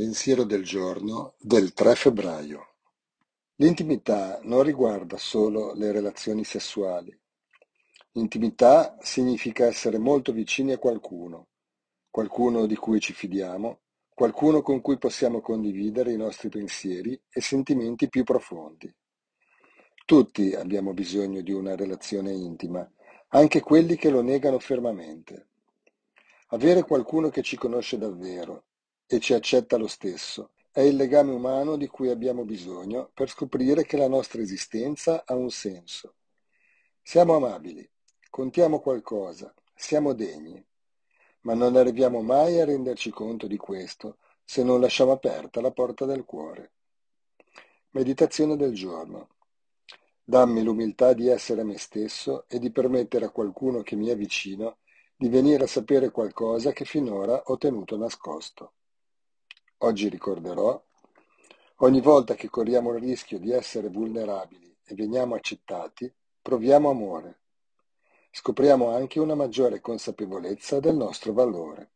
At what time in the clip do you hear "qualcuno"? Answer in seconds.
10.78-11.48, 12.08-12.64, 14.14-14.62, 26.84-27.28, 53.30-53.82